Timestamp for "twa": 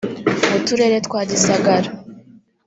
1.05-1.19